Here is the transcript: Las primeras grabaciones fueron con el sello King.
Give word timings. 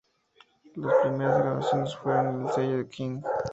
Las 0.77 0.95
primeras 1.03 1.37
grabaciones 1.43 1.95
fueron 1.95 2.33
con 2.33 2.47
el 2.47 2.53
sello 2.53 2.89
King. 2.89 3.21